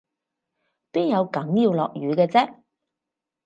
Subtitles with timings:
[0.91, 2.59] 邊有梗要落雨嘅啫？